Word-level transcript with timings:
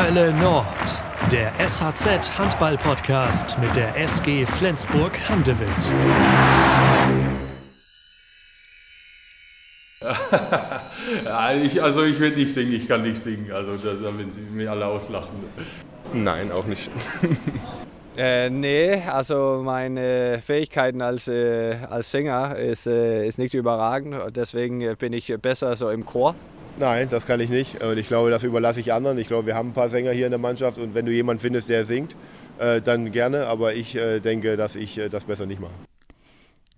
Hölle 0.00 0.32
Nord, 0.34 0.64
der 1.32 1.50
SHZ 1.58 2.38
Handball 2.38 2.78
Podcast 2.78 3.56
mit 3.58 3.74
der 3.74 3.96
SG 3.96 4.46
Flensburg 4.46 5.18
Handewitt. 5.28 5.68
ja, 11.24 11.52
ich, 11.64 11.82
also 11.82 12.04
ich 12.04 12.20
will 12.20 12.36
nicht 12.36 12.54
singen, 12.54 12.74
ich 12.74 12.86
kann 12.86 13.02
nicht 13.02 13.20
singen, 13.20 13.50
also 13.50 13.72
da, 13.72 13.94
da 13.94 14.16
werden 14.16 14.30
sie 14.30 14.42
mir 14.42 14.70
alle 14.70 14.86
auslachen. 14.86 15.34
Nein, 16.12 16.52
auch 16.52 16.66
nicht. 16.66 16.90
Äh, 18.16 18.50
nee, 18.50 19.00
also 19.06 19.60
meine 19.64 20.42
Fähigkeiten 20.44 21.02
als, 21.02 21.28
äh, 21.28 21.76
als 21.88 22.10
Sänger 22.10 22.56
ist, 22.56 22.88
äh, 22.88 23.24
ist 23.24 23.38
nicht 23.38 23.54
überragend. 23.54 24.16
Deswegen 24.34 24.96
bin 24.96 25.12
ich 25.12 25.32
besser 25.40 25.76
so 25.76 25.88
im 25.90 26.04
Chor. 26.04 26.34
Nein, 26.78 27.08
das 27.10 27.26
kann 27.26 27.40
ich 27.40 27.50
nicht. 27.50 27.82
Und 27.82 27.98
ich 27.98 28.06
glaube, 28.06 28.30
das 28.30 28.44
überlasse 28.44 28.78
ich 28.78 28.92
anderen. 28.92 29.18
Ich 29.18 29.26
glaube, 29.26 29.46
wir 29.46 29.56
haben 29.56 29.70
ein 29.70 29.74
paar 29.74 29.88
Sänger 29.88 30.12
hier 30.12 30.26
in 30.26 30.30
der 30.30 30.38
Mannschaft 30.38 30.78
und 30.78 30.94
wenn 30.94 31.06
du 31.06 31.12
jemanden 31.12 31.40
findest, 31.40 31.68
der 31.68 31.84
singt, 31.84 32.14
äh, 32.58 32.80
dann 32.80 33.10
gerne. 33.10 33.46
Aber 33.46 33.74
ich 33.74 33.96
äh, 33.96 34.20
denke, 34.20 34.56
dass 34.56 34.76
ich 34.76 34.96
äh, 34.96 35.08
das 35.08 35.24
besser 35.24 35.46
nicht 35.46 35.60
mache. 35.60 35.72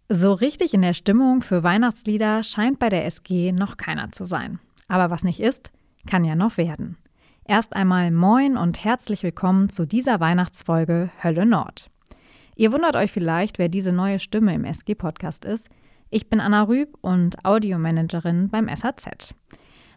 So 0.09 0.33
richtig 0.33 0.73
in 0.73 0.83
der 0.83 0.95
Stimmung 0.95 1.43
für 1.43 1.63
Weihnachtslieder 1.63 2.43
scheint 2.43 2.79
bei 2.79 2.89
der 2.89 3.05
SG 3.05 3.53
noch 3.53 3.77
keiner 3.77 4.11
zu 4.11 4.25
sein. 4.25 4.59
Aber 4.89 5.11
was 5.11 5.23
nicht 5.23 5.39
ist, 5.39 5.71
kann 6.09 6.25
ja 6.25 6.35
noch 6.35 6.57
werden. 6.57 6.97
Erst 7.45 7.77
einmal 7.77 8.11
moin 8.11 8.57
und 8.57 8.83
herzlich 8.83 9.23
willkommen 9.23 9.69
zu 9.69 9.85
dieser 9.85 10.19
Weihnachtsfolge 10.19 11.11
Hölle 11.23 11.45
Nord. 11.45 11.91
Ihr 12.57 12.73
wundert 12.73 12.97
euch 12.97 13.13
vielleicht, 13.13 13.59
wer 13.59 13.69
diese 13.69 13.93
neue 13.93 14.19
Stimme 14.19 14.55
im 14.55 14.65
SG-Podcast 14.65 15.45
ist. 15.45 15.69
Ich 16.09 16.29
bin 16.29 16.41
Anna 16.41 16.63
Rüb 16.63 16.97
und 17.03 17.45
Audiomanagerin 17.45 18.49
beim 18.49 18.75
SAZ. 18.75 19.35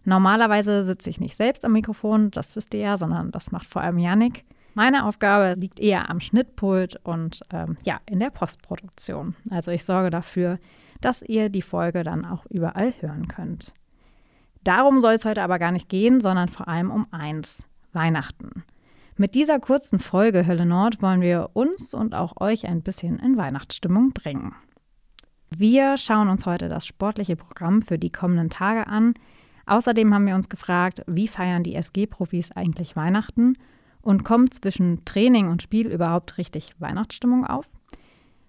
Normalerweise 0.05 0.83
sitze 0.83 1.09
ich 1.09 1.19
nicht 1.19 1.37
selbst 1.37 1.63
am 1.63 1.73
Mikrofon, 1.73 2.31
das 2.31 2.55
wisst 2.55 2.73
ihr 2.73 2.81
ja, 2.81 2.97
sondern 2.97 3.31
das 3.31 3.51
macht 3.51 3.67
vor 3.67 3.81
allem 3.81 3.97
Yannick. 3.97 4.43
Meine 4.73 5.05
Aufgabe 5.05 5.59
liegt 5.59 5.79
eher 5.79 6.09
am 6.09 6.19
Schnittpult 6.19 6.99
und 7.03 7.41
ähm, 7.51 7.77
ja, 7.83 7.99
in 8.05 8.19
der 8.19 8.31
Postproduktion. 8.31 9.35
Also 9.49 9.71
ich 9.71 9.85
sorge 9.85 10.09
dafür, 10.09 10.59
dass 10.99 11.21
ihr 11.21 11.49
die 11.49 11.61
Folge 11.61 12.03
dann 12.03 12.25
auch 12.25 12.45
überall 12.47 12.93
hören 12.99 13.27
könnt. 13.27 13.73
Darum 14.63 15.01
soll 15.01 15.13
es 15.13 15.25
heute 15.25 15.43
aber 15.43 15.59
gar 15.59 15.71
nicht 15.71 15.89
gehen, 15.89 16.21
sondern 16.21 16.47
vor 16.47 16.67
allem 16.67 16.89
um 16.89 17.07
eins: 17.11 17.63
Weihnachten. 17.91 18.63
Mit 19.15 19.35
dieser 19.35 19.59
kurzen 19.59 19.99
Folge 19.99 20.47
Hölle 20.47 20.65
Nord 20.65 21.01
wollen 21.01 21.21
wir 21.21 21.51
uns 21.53 21.93
und 21.93 22.15
auch 22.15 22.41
euch 22.41 22.65
ein 22.65 22.81
bisschen 22.81 23.19
in 23.19 23.37
Weihnachtsstimmung 23.37 24.11
bringen. 24.11 24.55
Wir 25.55 25.97
schauen 25.97 26.29
uns 26.29 26.47
heute 26.47 26.67
das 26.67 26.87
sportliche 26.87 27.35
Programm 27.35 27.83
für 27.83 27.99
die 27.99 28.11
kommenden 28.11 28.49
Tage 28.49 28.87
an. 28.87 29.13
Außerdem 29.65 30.13
haben 30.13 30.27
wir 30.27 30.35
uns 30.35 30.49
gefragt, 30.49 31.03
wie 31.07 31.27
feiern 31.27 31.63
die 31.63 31.75
SG-Profis 31.75 32.51
eigentlich 32.51 32.95
Weihnachten 32.95 33.57
und 34.01 34.23
kommt 34.23 34.53
zwischen 34.53 35.05
Training 35.05 35.47
und 35.47 35.61
Spiel 35.61 35.87
überhaupt 35.87 36.37
richtig 36.37 36.73
Weihnachtsstimmung 36.79 37.45
auf? 37.45 37.69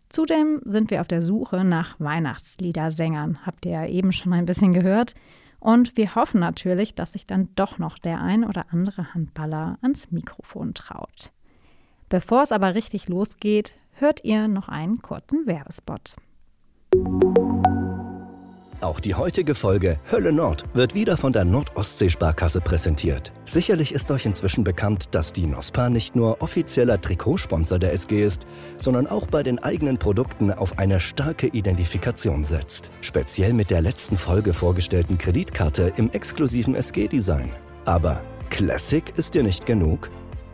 Zudem 0.09 0.61
sind 0.65 0.91
wir 0.91 1.01
auf 1.01 1.09
der 1.09 1.23
Suche 1.23 1.65
nach 1.65 1.99
Weihnachtsliedersängern, 1.99 3.45
habt 3.45 3.67
ihr 3.67 3.73
ja 3.73 3.87
eben 3.87 4.13
schon 4.13 4.33
ein 4.33 4.47
bisschen 4.47 4.73
gehört. 4.73 5.15
Und 5.59 5.97
wir 5.97 6.15
hoffen 6.15 6.41
natürlich, 6.41 6.95
dass 6.95 7.13
sich 7.13 7.27
dann 7.27 7.49
doch 7.57 7.79
noch 7.79 7.99
der 7.99 8.21
ein 8.21 8.45
oder 8.45 8.67
andere 8.71 9.15
Handballer 9.15 9.79
ans 9.81 10.11
Mikrofon 10.11 10.75
traut. 10.75 11.33
Bevor 12.11 12.43
es 12.43 12.53
aber 12.53 12.75
richtig 12.75 13.09
losgeht, 13.09 13.73
hört 13.95 14.23
ihr 14.25 14.47
noch 14.47 14.69
einen 14.69 15.01
kurzen 15.01 15.47
Werbespot. 15.47 16.17
Auch 18.85 19.01
die 19.01 19.15
heutige 19.15 19.55
Folge 19.55 19.99
Hölle 20.13 20.31
Nord 20.31 20.65
wird 20.75 20.95
wieder 20.95 21.17
von 21.17 21.33
der 21.33 21.47
Nordostsee-Sparkasse 21.47 22.61
präsentiert. 22.61 23.33
Sicherlich 23.47 23.95
ist 23.95 24.11
euch 24.11 24.27
inzwischen 24.27 24.63
bekannt, 24.63 25.15
dass 25.15 25.33
die 25.33 25.47
NOSPA 25.47 25.89
nicht 25.89 26.15
nur 26.15 26.43
offizieller 26.43 27.01
Trikotsponsor 27.01 27.79
der 27.79 27.95
SG 27.95 28.23
ist, 28.23 28.47
sondern 28.77 29.07
auch 29.07 29.27
bei 29.27 29.43
den 29.43 29.59
eigenen 29.59 29.97
Produkten 29.97 30.53
auf 30.53 30.79
eine 30.79 31.01
starke 31.01 31.47
Identifikation 31.47 32.45
setzt. 32.45 32.91
Speziell 33.01 33.55
mit 33.55 33.71
der 33.71 33.81
letzten 33.81 34.19
Folge 34.19 34.53
vorgestellten 34.53 35.17
Kreditkarte 35.17 35.95
im 35.97 36.11
exklusiven 36.11 36.75
SG-Design. 36.75 37.49
Aber 37.87 38.23
Classic 38.51 39.15
ist 39.17 39.33
dir 39.33 39.45
nicht 39.45 39.65
genug? 39.65 40.11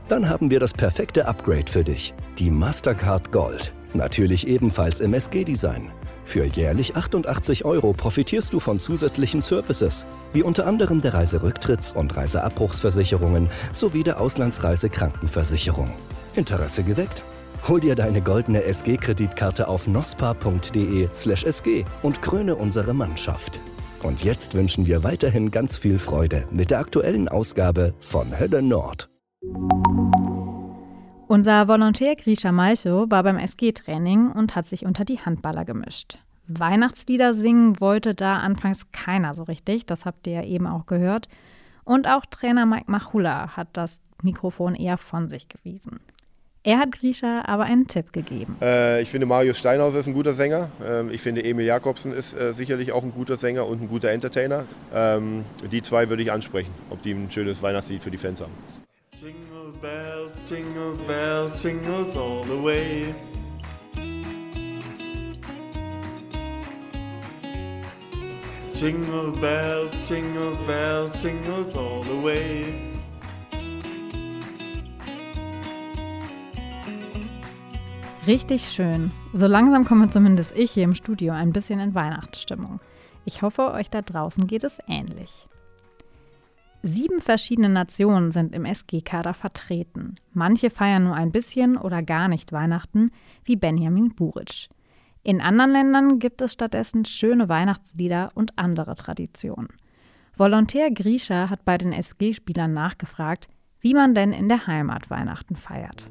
Dann 0.07 0.29
haben 0.29 0.53
wir 0.53 0.61
das 0.61 0.73
perfekte 0.73 1.27
Upgrade 1.27 1.69
für 1.69 1.83
dich. 1.83 2.15
Die 2.39 2.53
Mastercard 2.53 3.33
Gold. 3.33 3.73
Natürlich 3.93 4.47
ebenfalls 4.47 5.01
im 5.01 5.15
SG-Design. 5.15 5.91
Für 6.25 6.45
jährlich 6.45 6.97
88 6.97 7.65
Euro 7.65 7.93
profitierst 7.93 8.53
du 8.53 8.61
von 8.61 8.79
zusätzlichen 8.79 9.43
Services, 9.43 10.07
wie 10.33 10.43
unter 10.43 10.67
anderem 10.67 11.01
der 11.01 11.15
Reiserücktritts- 11.15 11.95
und 11.95 12.17
Reiseabbruchsversicherungen 12.17 13.49
sowie 13.73 14.03
der 14.03 14.21
Auslandsreisekrankenversicherung. 14.21 15.93
Interesse 16.35 16.83
geweckt? 16.83 17.25
Hol 17.69 17.81
dir 17.81 17.95
deine 17.95 18.23
goldene 18.23 18.63
SG-Kreditkarte 18.65 19.69
auf 19.69 19.87
nospa.de/sg 19.87 21.85
und 22.03 22.23
kröne 22.23 22.57
unsere 22.57 22.95
Mannschaft. 22.95 23.61
Und 24.03 24.25
jetzt 24.25 24.55
wünschen 24.55 24.87
wir 24.87 25.05
weiterhin 25.05 25.51
ganz 25.51 25.77
viel 25.77 25.99
Freude 25.99 26.47
mit 26.51 26.71
der 26.71 26.79
aktuellen 26.79 27.29
Ausgabe 27.29 27.93
von 28.01 28.39
Hölle 28.39 28.63
Nord. 28.63 29.11
Unser 31.31 31.69
Volontär 31.69 32.17
Grisha 32.17 32.51
Malcho 32.51 33.09
war 33.09 33.23
beim 33.23 33.39
SG-Training 33.39 34.33
und 34.33 34.57
hat 34.57 34.67
sich 34.67 34.85
unter 34.85 35.05
die 35.05 35.21
Handballer 35.21 35.65
gemischt. 35.65 36.19
Weihnachtslieder 36.49 37.35
singen 37.35 37.79
wollte 37.79 38.17
da 38.17 38.39
anfangs 38.39 38.91
keiner 38.91 39.33
so 39.35 39.45
richtig, 39.45 39.87
das 39.87 40.07
habt 40.07 40.27
ihr 40.27 40.33
ja 40.33 40.43
eben 40.43 40.67
auch 40.67 40.87
gehört. 40.87 41.29
Und 41.85 42.09
auch 42.09 42.27
Trainer 42.27 42.67
Mike 42.67 42.91
Machula 42.91 43.57
hat 43.57 43.69
das 43.75 44.01
Mikrofon 44.25 44.75
eher 44.75 44.99
von 44.99 45.29
sich 45.29 45.47
gewiesen. 45.49 46.01
Er 46.65 46.81
hat 46.81 46.91
Grisha 46.91 47.45
aber 47.47 47.63
einen 47.63 47.87
Tipp 47.87 48.13
gegeben. 48.13 48.57
Äh, 48.61 49.01
ich 49.01 49.09
finde, 49.11 49.27
Marius 49.27 49.57
Steinhaus 49.57 49.95
ist 49.95 50.09
ein 50.09 50.15
guter 50.15 50.33
Sänger. 50.33 50.71
Ähm, 50.85 51.13
ich 51.13 51.21
finde, 51.21 51.45
Emil 51.45 51.65
Jakobsen 51.65 52.13
ist 52.13 52.35
äh, 52.35 52.53
sicherlich 52.53 52.91
auch 52.91 53.05
ein 53.05 53.13
guter 53.13 53.37
Sänger 53.37 53.69
und 53.69 53.81
ein 53.81 53.89
guter 53.89 54.11
Entertainer. 54.11 54.65
Ähm, 54.93 55.45
die 55.71 55.81
zwei 55.81 56.09
würde 56.09 56.25
ich 56.25 56.33
ansprechen, 56.33 56.75
ob 56.91 57.01
die 57.03 57.13
ein 57.13 57.31
schönes 57.31 57.63
Weihnachtslied 57.63 58.03
für 58.03 58.11
die 58.11 58.19
Fans 58.19 58.41
haben. 58.41 58.81
Jingle 59.21 59.71
bells, 59.83 60.49
jingle 60.49 60.97
bells, 61.07 61.61
jingles 61.61 62.17
all 62.17 62.43
the 62.43 62.57
way. 62.57 63.15
Jingle 68.73 69.33
bells, 69.33 70.09
jingle 70.09 70.57
bells, 70.67 71.21
jingles 71.21 71.77
all 71.77 72.03
the 72.03 72.23
way. 72.23 72.65
Richtig 78.27 78.71
schön. 78.73 79.11
So 79.35 79.47
langsam 79.47 79.85
komme 79.85 80.09
zumindest 80.09 80.57
ich 80.57 80.71
hier 80.71 80.85
im 80.85 80.95
Studio 80.95 81.35
ein 81.35 81.53
bisschen 81.53 81.79
in 81.79 81.95
Weihnachtsstimmung. 81.95 82.81
Ich 83.27 83.43
hoffe, 83.43 83.73
euch 83.73 83.91
da 83.91 84.01
draußen 84.01 84.47
geht 84.47 84.65
es 84.65 84.79
ähnlich. 84.89 85.50
Sieben 86.83 87.21
verschiedene 87.21 87.69
Nationen 87.69 88.31
sind 88.31 88.55
im 88.55 88.65
SG-Kader 88.65 89.35
vertreten. 89.35 90.15
Manche 90.33 90.71
feiern 90.71 91.05
nur 91.05 91.15
ein 91.15 91.31
bisschen 91.31 91.77
oder 91.77 92.03
gar 92.03 92.29
nicht 92.29 92.53
Weihnachten, 92.53 93.11
wie 93.45 93.57
Benjamin 93.57 94.15
Buric. 94.15 94.69
In 95.23 95.43
anderen 95.43 95.73
Ländern 95.73 96.19
gibt 96.19 96.41
es 96.41 96.55
stattdessen 96.55 97.05
schöne 97.05 97.51
Weihnachtslieder 97.51 98.31
und 98.35 98.59
andere 98.59 98.95
Traditionen. 98.95 99.69
Volontär 100.35 100.91
Grisha 100.91 101.51
hat 101.51 101.67
bei 101.67 101.77
den 101.77 101.93
SG-Spielern 101.93 102.73
nachgefragt, 102.73 103.49
wie 103.81 103.93
man 103.93 104.15
denn 104.15 104.33
in 104.33 104.49
der 104.49 104.67
Heimat 104.67 105.11
Weihnachten 105.11 105.57
feiert. 105.57 106.07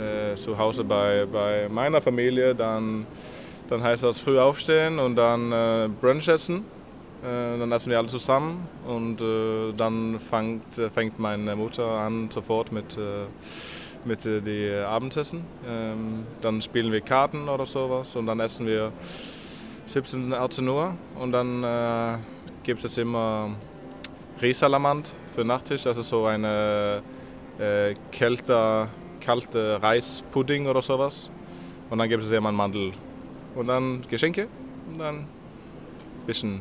Äh, 0.00 0.36
zu 0.36 0.56
Hause 0.56 0.84
bei, 0.84 1.26
bei 1.30 1.68
meiner 1.68 2.00
Familie, 2.00 2.54
dann, 2.54 3.04
dann 3.68 3.82
heißt 3.82 4.04
das 4.04 4.20
früh 4.20 4.38
aufstehen 4.38 4.98
und 4.98 5.16
dann 5.16 5.52
äh, 5.52 5.88
Brunch 6.00 6.28
essen. 6.28 6.62
Äh, 7.22 7.58
dann 7.58 7.72
essen 7.72 7.90
wir 7.90 7.98
alle 7.98 8.08
zusammen 8.08 8.68
und 8.86 9.20
äh, 9.20 9.72
dann 9.76 10.20
fängt, 10.20 10.78
äh, 10.78 10.88
fängt 10.90 11.18
meine 11.18 11.56
Mutter 11.56 11.84
an 11.84 12.30
sofort 12.30 12.70
mit, 12.70 12.96
mit 14.04 14.24
die 14.24 14.72
Abendessen. 14.72 15.44
Ähm, 15.66 16.26
dann 16.40 16.62
spielen 16.62 16.92
wir 16.92 17.00
Karten 17.00 17.48
oder 17.48 17.66
sowas 17.66 18.14
und 18.14 18.26
dann 18.26 18.38
essen 18.40 18.66
wir 18.66 18.92
17, 19.86 20.32
18 20.32 20.68
Uhr 20.68 20.94
und 21.18 21.32
dann 21.32 21.64
äh, 21.64 22.18
gibt 22.62 22.84
es 22.84 22.98
immer 22.98 23.50
Risalamand 24.40 25.14
für 25.34 25.44
Nachtisch. 25.44 25.82
Das 25.84 25.96
ist 25.96 26.10
so 26.10 26.26
eine 26.26 27.02
äh, 27.58 27.94
kälter, 28.12 28.88
kalte 29.20 29.82
Reispudding 29.82 30.66
oder 30.66 30.82
sowas. 30.82 31.30
Und 31.90 31.98
dann 31.98 32.08
gibt 32.08 32.22
es 32.22 32.30
immer 32.30 32.48
einen 32.48 32.56
Mandel. 32.56 32.92
Und 33.54 33.66
dann 33.66 34.02
Geschenke 34.08 34.46
und 34.92 34.98
dann 34.98 35.16
ein 35.16 35.26
bisschen 36.26 36.60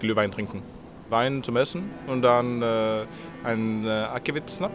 Glühwein 0.00 0.30
trinken. 0.30 0.62
Wein 1.10 1.42
zum 1.42 1.56
Essen 1.56 1.90
und 2.06 2.22
dann 2.22 2.62
äh, 2.62 3.06
ein 3.44 3.84
äh, 3.84 3.88
Akevit-Snap. 3.88 4.70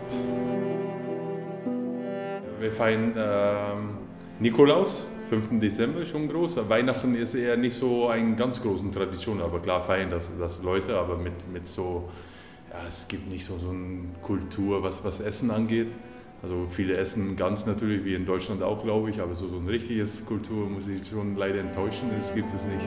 Wir 2.60 2.72
feiern 2.72 3.14
ähm, 3.16 3.98
Nikolaus, 4.40 5.06
5. 5.30 5.60
Dezember, 5.60 6.06
schon 6.06 6.28
groß. 6.28 6.70
Weihnachten 6.70 7.16
ist 7.16 7.36
eher 7.36 7.58
nicht 7.58 7.75
so 7.75 8.08
eine 8.08 8.36
ganz 8.36 8.62
große 8.62 8.90
Tradition, 8.92 9.42
aber 9.42 9.60
klar 9.60 9.81
feiern 9.84 10.10
das, 10.10 10.31
das 10.38 10.64
Leute, 10.64 10.98
aber 10.98 11.18
mit, 11.18 11.52
mit 11.52 11.68
so 11.68 12.10
ja, 12.74 12.88
es 12.88 13.08
gibt 13.08 13.30
nicht 13.30 13.46
so, 13.46 13.58
so 13.58 13.70
eine 13.70 14.06
Kultur, 14.22 14.81
was, 14.81 15.04
was 15.06 15.20
Essen 15.20 15.52
angeht. 15.52 15.90
Also 16.42 16.68
viele 16.70 16.98
essen 16.98 17.38
ganz 17.38 17.66
natürlich, 17.66 18.04
wie 18.04 18.16
in 18.16 18.25
Deutschland 18.25 18.64
auch, 18.64 18.84
glaube 18.84 19.10
ich, 19.10 19.22
aber 19.22 19.34
so, 19.34 19.48
so 19.48 19.58
ein 19.58 19.68
richtiges 19.68 20.25
Kultur 20.25 20.68
muss 20.68 20.88
ich 20.90 21.08
schon 21.08 21.38
leider 21.38 21.60
enttäuschen, 21.60 22.10
das 22.18 22.34
gibt 22.34 22.48
es 22.48 22.66
nicht. 22.66 22.86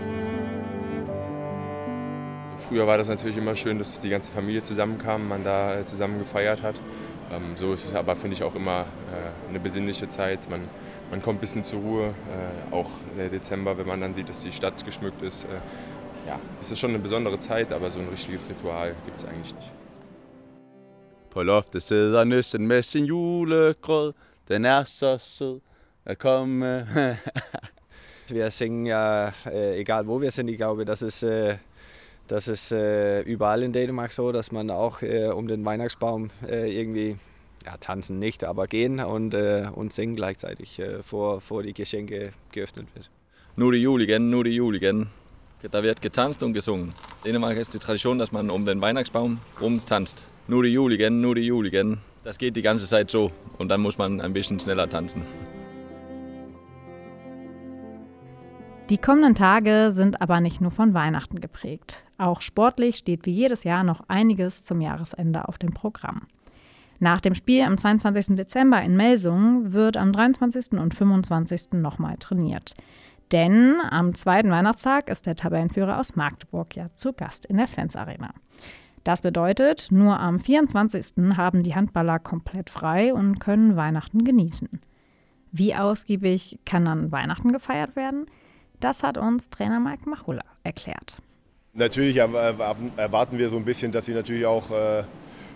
Früher 2.68 2.86
war 2.86 2.98
das 2.98 3.08
natürlich 3.08 3.36
immer 3.36 3.54
schön, 3.54 3.78
dass 3.78 3.92
die 4.00 4.08
ganze 4.08 4.32
Familie 4.32 4.62
zusammenkam, 4.62 5.28
man 5.28 5.44
da 5.44 5.84
zusammen 5.84 6.18
gefeiert 6.18 6.62
hat. 6.62 6.74
Ähm, 7.30 7.56
so 7.56 7.72
ist 7.72 7.84
es 7.84 7.94
aber, 7.94 8.16
finde 8.16 8.36
ich, 8.36 8.42
auch 8.42 8.56
immer 8.56 8.80
äh, 8.82 9.48
eine 9.48 9.60
besinnliche 9.60 10.08
Zeit. 10.08 10.50
Man, 10.50 10.62
man 11.10 11.22
kommt 11.22 11.38
ein 11.38 11.40
bisschen 11.40 11.62
zur 11.62 11.80
Ruhe. 11.80 12.06
Äh, 12.08 12.74
auch 12.74 12.90
der 13.16 13.28
Dezember, 13.28 13.78
wenn 13.78 13.86
man 13.86 14.00
dann 14.00 14.14
sieht, 14.14 14.28
dass 14.28 14.40
die 14.40 14.52
Stadt 14.52 14.84
geschmückt 14.84 15.22
ist. 15.22 15.44
Äh, 15.44 15.48
ja, 16.26 16.40
es 16.60 16.70
ist 16.72 16.80
schon 16.80 16.90
eine 16.90 16.98
besondere 16.98 17.38
Zeit, 17.38 17.72
aber 17.72 17.90
so 17.90 18.00
ein 18.00 18.08
richtiges 18.08 18.48
Ritual 18.48 18.94
gibt 19.04 19.20
es 19.20 19.24
eigentlich 19.24 19.54
nicht. 19.54 19.70
På 21.30 21.42
loftet 21.42 21.82
sidder 21.82 22.24
nissen 22.24 22.66
med 22.66 22.82
sin 22.82 23.04
julegrød. 23.04 24.14
Den 24.48 24.64
er 24.64 24.84
så 24.84 25.18
sød 25.18 25.60
at 26.06 26.18
komme. 26.18 26.86
wir 28.28 28.50
singen 28.50 28.86
ja, 28.86 29.32
äh, 29.44 29.78
egal 29.80 30.06
wo 30.06 30.20
wir 30.20 30.30
sind, 30.30 30.48
ich 30.48 30.56
glaube, 30.56 30.84
das 30.84 31.02
ist, 31.02 31.22
äh, 31.22 31.56
das 32.28 32.49
ist 32.49 32.73
äh, 32.73 33.23
überall 33.23 33.62
in 33.62 33.73
Dänemark 33.73 34.12
so, 34.12 34.32
dass 34.32 34.52
man 34.52 34.70
auch 34.70 35.02
äh, 35.02 35.28
um 35.28 35.49
den 35.49 35.64
Weihnachtsbaum 35.64 36.31
äh, 36.49 36.70
irgendwie, 36.70 37.17
ja, 37.64 37.76
tanzen 37.78 38.19
nicht, 38.19 38.44
aber 38.44 38.67
gehen 38.67 39.00
und, 39.00 39.34
äh, 39.34 39.67
und 39.75 39.93
singen 39.93 40.17
gleichzeitig, 40.17 40.81
vor, 41.02 41.40
vor 41.40 41.62
die 41.62 41.73
Geschenke 41.75 42.32
geöffnet 42.52 42.88
wird. 42.94 43.11
Nu 43.58 43.69
er 43.69 43.73
det 43.73 43.78
jul 43.78 44.02
igen, 44.02 44.28
nu 44.28 44.38
er 44.38 44.44
det 44.44 44.52
jul 44.52 44.75
igen. 44.76 45.06
Der 45.73 45.82
wird 45.82 46.02
getanzt 46.02 46.43
und 46.43 46.52
gesungen. 46.52 46.93
In 47.25 47.32
Dänemark 47.32 47.56
ist 47.56 47.73
die 47.73 47.78
Tradition, 47.78 48.19
dass 48.19 48.31
man 48.31 48.50
um 48.50 48.67
den 48.67 48.82
Weihnachtsbaum 48.82 49.38
rumtanzt. 49.58 50.25
Nu 50.46 50.58
er 50.58 50.64
det 50.64 50.73
jul 50.73 50.93
igen, 50.93 51.23
nu 51.23 51.31
er 51.31 51.37
det 51.37 51.44
jul 51.44 51.67
igen. 51.67 51.99
Das 52.23 52.37
geht 52.37 52.55
die 52.55 52.62
ganze 52.62 52.87
Zeit 52.87 53.11
so 53.11 53.32
und 53.56 53.70
dann 53.70 53.81
muss 53.81 53.96
man 53.96 54.20
ein 54.20 54.34
bisschen 54.34 54.61
schneller 54.61 54.90
tanzen. 54.90 55.23
Die 58.88 58.99
kommenden 58.99 59.35
Tage 59.35 59.91
sind 59.93 60.23
aber 60.23 60.41
nicht 60.41 60.61
nur 60.61 60.71
von 60.71 60.94
Weihnachten 60.94 61.41
geprägt. 61.41 62.05
Auch 62.19 62.41
sportlich 62.41 62.94
steht 62.94 63.27
wie 63.27 63.33
jedes 63.33 63.65
Jahr 63.65 63.83
noch 63.83 64.09
einiges 64.09 64.62
zum 64.62 64.81
Jahresende 64.81 65.49
auf 65.49 65.59
dem 65.59 65.75
Programm. 65.75 66.29
Nach 67.00 67.21
dem 67.21 67.35
Spiel 67.35 67.62
am 67.62 67.77
22. 67.77 68.37
Dezember 68.37 68.81
in 68.81 68.97
Melsungen 68.97 69.73
wird 69.73 69.97
am 69.97 70.12
23. 70.12 70.79
und 70.79 70.94
25. 70.94 71.73
nochmal 71.73 72.17
trainiert. 72.19 72.75
Denn 73.33 73.75
am 73.91 74.15
zweiten 74.15 74.53
Weihnachtstag 74.53 75.11
ist 75.11 75.27
der 75.27 75.35
Tabellenführer 75.35 75.99
aus 75.99 76.15
Magdeburg 76.15 76.77
ja 76.77 76.88
zu 76.94 77.12
Gast 77.12 77.44
in 77.47 77.56
der 77.56 77.67
Flens 77.67 77.97
Arena. 77.97 78.31
Das 79.03 79.21
bedeutet, 79.21 79.88
nur 79.91 80.21
am 80.21 80.38
24. 80.38 81.37
haben 81.37 81.65
die 81.65 81.75
Handballer 81.75 82.21
komplett 82.21 82.71
frei 82.71 83.12
und 83.12 83.41
können 83.41 83.75
Weihnachten 83.75 84.25
genießen. 84.25 84.81
Wie 85.50 85.75
ausgiebig 85.75 86.61
kann 86.65 86.85
dann 86.85 87.11
Weihnachten 87.11 87.53
gefeiert 87.53 87.97
werden? 87.97 88.27
Das 88.87 89.03
hat 89.03 89.19
uns 89.19 89.50
Trainer 89.50 89.81
Mike 89.81 90.09
Machula 90.09 90.44
erklärt. 90.62 91.17
Natürlich 91.75 92.19
erwarten 92.19 93.37
wir 93.37 93.50
so 93.50 93.56
ein 93.56 93.65
bisschen, 93.65 93.91
dass 93.91 94.06
sie 94.06 94.15
natürlich 94.15 94.47
auch 94.47 94.71
äh, 94.71 95.03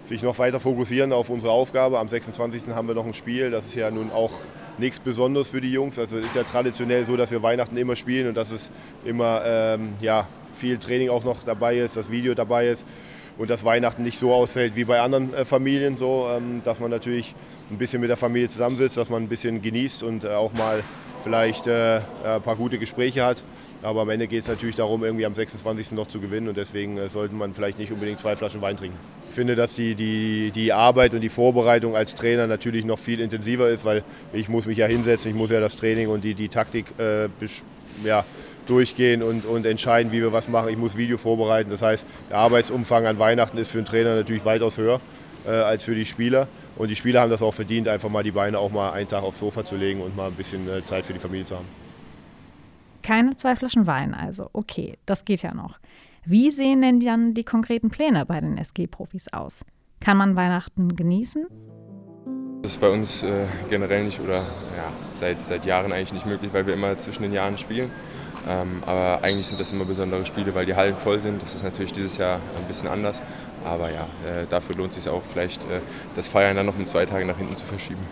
sich 0.05 0.25
noch 0.25 0.37
weiter 0.41 0.59
fokussieren 0.59 1.13
auf 1.13 1.31
unsere 1.31 1.53
Aufgabe. 1.53 2.01
Am 2.01 2.09
26. 2.09 2.75
haben 2.75 2.89
wir 2.89 2.97
noch 2.97 3.07
ein 3.07 3.15
Spiel. 3.15 3.53
Das 3.53 3.67
ist 3.67 3.77
ja 3.77 3.89
nun 3.93 4.11
auch 4.11 4.33
nichts 4.79 4.99
Besonderes 4.99 5.47
für 5.47 5.61
die 5.61 5.71
Jungs. 5.71 5.97
Also 5.97 6.17
es 6.19 6.27
ist 6.27 6.35
ja 6.35 6.43
traditionell 6.43 7.05
so, 7.05 7.17
dass 7.17 7.31
wir 7.31 7.41
Weihnachten 7.41 7.77
immer 7.77 7.95
spielen 7.95 8.27
und 8.27 8.35
dass 8.35 8.51
es 8.51 8.69
immer 9.05 9.43
ähm, 9.45 9.93
ja, 10.01 10.27
viel 10.57 10.79
Training 10.79 11.11
auch 11.11 11.23
noch 11.23 11.45
dabei 11.45 11.79
ist, 11.79 11.97
das 11.97 12.11
Video 12.11 12.35
dabei 12.35 12.67
ist 12.67 12.85
und 13.39 13.49
dass 13.49 13.63
Weihnachten 13.63 14.03
nicht 14.03 14.19
so 14.19 14.35
ausfällt 14.35 14.75
wie 14.75 14.83
bei 14.83 15.01
anderen 15.01 15.33
äh, 15.35 15.45
Familien, 15.45 15.97
so 15.97 16.29
ähm, 16.37 16.63
dass 16.65 16.81
man 16.81 16.91
natürlich 16.91 17.37
ein 17.71 17.79
bisschen 17.79 18.01
mit 18.01 18.11
der 18.11 18.17
Familie 18.17 18.49
zusammensitzt, 18.49 18.97
dass 18.97 19.09
man 19.09 19.23
ein 19.23 19.29
bisschen 19.29 19.63
genießt 19.63 20.03
und 20.03 20.25
äh, 20.25 20.31
auch 20.31 20.53
mal 20.53 20.83
vielleicht 21.23 21.67
äh, 21.67 22.01
ein 22.25 22.43
paar 22.43 22.57
gute 22.57 22.79
Gespräche 22.79 23.25
hat. 23.25 23.43
Aber 23.83 24.03
am 24.03 24.11
Ende 24.11 24.27
geht 24.27 24.43
es 24.43 24.49
natürlich 24.49 24.77
darum, 24.77 25.05
irgendwie 25.05 25.25
am 25.25 25.35
26. 25.35 25.93
noch 25.93 26.07
zu 26.07 26.21
gewinnen 26.21 26.49
und 26.49 26.57
deswegen 26.57 26.99
äh, 26.99 27.09
sollte 27.09 27.35
man 27.35 27.55
vielleicht 27.55 27.79
nicht 27.79 27.91
unbedingt 27.91 28.19
zwei 28.19 28.37
Flaschen 28.37 28.61
Wein 28.61 28.77
trinken. 28.77 28.99
Ich 29.31 29.35
finde, 29.35 29.55
dass 29.55 29.75
die, 29.75 29.95
die, 29.95 30.51
die 30.55 30.73
Arbeit 30.73 31.15
und 31.15 31.23
die 31.23 31.31
Vorbereitung 31.31 31.97
als 31.97 32.15
Trainer 32.15 32.47
natürlich 32.47 32.85
noch 32.85 32.99
viel 32.99 33.21
intensiver 33.21 33.71
ist, 33.71 33.85
weil 33.87 34.03
ich 34.35 34.51
muss 34.51 34.67
mich 34.67 34.77
ja 34.77 34.87
hinsetzen, 34.87 35.31
ich 35.31 35.37
muss 35.37 35.51
ja 35.51 35.61
das 35.61 35.77
Training 35.77 36.09
und 36.09 36.25
die, 36.25 36.35
die 36.35 36.49
Taktik 36.49 36.87
äh, 36.99 37.29
ja, 38.05 38.25
durchgehen 38.67 39.23
und, 39.23 39.47
und 39.47 39.65
entscheiden, 39.65 40.13
wie 40.13 40.21
wir 40.21 40.33
was 40.33 40.49
machen. 40.49 40.69
Ich 40.69 40.77
muss 40.77 40.99
Video 40.99 41.17
vorbereiten. 41.17 41.71
Das 41.71 41.81
heißt, 41.81 42.05
der 42.31 42.37
Arbeitsumfang 42.37 43.07
an 43.07 43.19
Weihnachten 43.19 43.57
ist 43.57 43.71
für 43.71 43.79
einen 43.79 43.87
Trainer 43.87 44.15
natürlich 44.15 44.45
weitaus 44.45 44.77
höher 44.77 45.01
äh, 45.47 45.51
als 45.51 45.85
für 45.85 45.95
die 45.95 46.07
Spieler. 46.07 46.49
Und 46.77 46.89
die 46.89 46.97
Spieler 46.97 47.21
haben 47.21 47.31
das 47.31 47.43
auch 47.43 47.55
verdient, 47.55 47.89
einfach 47.89 48.09
mal 48.09 48.23
die 48.23 48.31
Beine 48.31 48.59
auch 48.59 48.71
mal 48.71 48.93
einen 48.93 49.09
Tag 49.09 49.23
aufs 49.23 49.39
Sofa 49.39 49.65
zu 49.65 49.77
legen 49.77 50.01
und 50.01 50.17
mal 50.17 50.29
ein 50.29 50.35
bisschen 50.35 50.69
äh, 50.69 50.85
Zeit 50.85 51.05
für 51.05 51.13
die 51.13 51.19
Familie 51.19 51.47
zu 51.47 51.57
haben. 51.57 51.67
Keine 53.03 53.37
zwei 53.37 53.57
Flaschen 53.57 53.87
Wein 53.87 54.15
also. 54.15 54.51
Okay, 54.53 54.99
das 55.07 55.25
geht 55.25 55.43
ja 55.43 55.55
noch. 55.55 55.79
Wie 56.25 56.51
sehen 56.51 56.83
denn 56.83 57.01
dann 57.01 57.35
die 57.35 57.45
konkreten 57.45 57.91
Pläne 57.91 58.27
bei 58.27 58.41
den 58.41 58.59
SG-Profis 58.59 59.33
aus? 59.33 59.65
Kann 60.01 60.17
man 60.17 60.37
Weihnachten 60.37 60.95
genießen? 60.95 61.47
Das 62.63 62.73
ist 62.73 62.81
bei 62.81 62.91
uns 62.91 63.23
äh, 63.23 63.47
generell 63.71 64.05
nicht 64.05 64.21
oder 64.21 64.37
ja, 64.37 64.93
seit, 65.15 65.45
seit 65.47 65.65
Jahren 65.65 65.93
eigentlich 65.93 66.13
nicht 66.13 66.27
möglich, 66.27 66.53
weil 66.53 66.67
wir 66.67 66.75
immer 66.75 66.99
zwischen 66.99 67.23
den 67.23 67.33
Jahren 67.33 67.57
spielen. 67.57 67.91
Ähm, 68.49 68.83
aber 68.85 69.23
eigentlich 69.23 69.49
sind 69.49 69.61
das 69.61 69.73
immer 69.73 69.85
besondere 69.85 70.25
Spiele, 70.27 70.55
weil 70.55 70.67
die 70.67 70.75
Hallen 70.75 70.97
voll 70.97 71.21
sind. 71.21 71.43
Das 71.43 71.55
ist 71.55 71.63
natürlich 71.63 71.93
dieses 71.93 72.17
Jahr 72.17 72.41
ein 72.59 72.67
bisschen 72.69 72.89
anders. 72.89 73.21
Aber 73.65 73.91
ja, 73.91 74.05
äh, 74.27 74.47
dafür 74.49 74.77
lohnt 74.77 74.97
es 74.97 75.05
sich 75.05 75.13
auch 75.13 75.23
vielleicht, 75.31 75.63
äh, 75.65 75.81
das 76.17 76.27
Feiern 76.27 76.57
dann 76.57 76.67
noch 76.67 76.77
um 76.77 76.87
zwei 76.87 77.07
Tage 77.07 77.25
nach 77.25 77.37
hinten 77.37 77.57
zu 77.57 77.67
verschieben. 77.67 78.07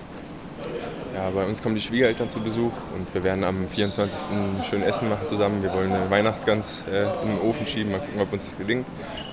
Ja, 1.15 1.31
bei 1.31 1.45
uns 1.47 1.63
kommen 1.63 1.75
die 1.75 1.81
Schwiegereltern 1.81 2.29
zu 2.29 2.41
Besuch 2.41 2.73
und 2.95 3.13
wir 3.13 3.25
werden 3.25 3.43
am 3.43 3.67
24. 3.67 4.29
schön 4.69 4.83
Essen 4.83 5.09
machen 5.09 5.27
zusammen. 5.27 5.63
Wir 5.63 5.73
wollen 5.73 5.93
eine 5.93 6.09
Weihnachtsgans 6.11 6.85
äh, 6.91 7.05
in 7.23 7.29
den 7.29 7.41
Ofen 7.41 7.67
schieben, 7.67 7.91
mal 7.91 8.01
gucken, 8.01 8.21
ob 8.21 8.33
uns 8.33 8.45
das 8.45 8.57
gelingt. 8.59 8.87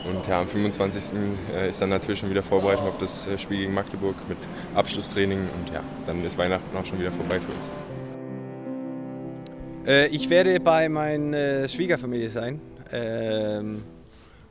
Und 0.05 0.25
ja, 0.27 0.39
am 0.41 0.47
25. 0.47 1.03
Äh, 1.53 1.69
ist 1.69 1.81
dann 1.81 1.89
natürlich 1.89 2.21
schon 2.21 2.29
wieder 2.29 2.43
Vorbereitung 2.43 2.87
auf 2.87 2.97
das 2.97 3.27
Spiel 3.37 3.57
gegen 3.57 3.73
Magdeburg 3.73 4.15
mit 4.27 4.37
Abschlusstraining 4.73 5.39
und 5.39 5.73
ja, 5.73 5.81
dann 6.07 6.23
ist 6.25 6.37
Weihnachten 6.37 6.75
auch 6.75 6.85
schon 6.85 6.99
wieder 6.99 7.11
vorbei 7.11 7.39
für 7.39 7.51
uns. 7.51 7.69
Ich 10.09 10.31
werde 10.31 10.59
bei 10.59 10.89
meiner 10.89 11.67
Schwiegerfamilie 11.67 12.31
sein. 12.31 12.59
Ähm 12.91 13.83